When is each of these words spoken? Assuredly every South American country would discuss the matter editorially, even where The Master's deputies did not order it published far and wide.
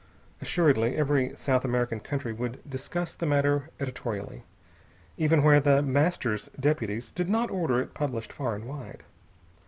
Assuredly 0.41 0.95
every 0.95 1.35
South 1.35 1.63
American 1.63 1.99
country 1.99 2.33
would 2.33 2.67
discuss 2.67 3.13
the 3.13 3.27
matter 3.27 3.69
editorially, 3.79 4.41
even 5.15 5.43
where 5.43 5.59
The 5.59 5.83
Master's 5.83 6.49
deputies 6.59 7.11
did 7.11 7.29
not 7.29 7.51
order 7.51 7.79
it 7.79 7.93
published 7.93 8.33
far 8.33 8.55
and 8.55 8.65
wide. 8.65 9.03